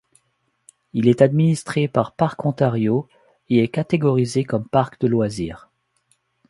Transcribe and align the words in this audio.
Il 0.93 1.07
est 1.07 1.21
administré 1.21 1.87
par 1.87 2.15
Parcs 2.15 2.43
Ontario 2.43 3.07
et 3.49 3.59
est 3.63 3.67
catégorisé 3.67 4.43
comme 4.45 4.67
parc 4.67 4.99
de 4.99 5.05
loisir. 5.07 5.69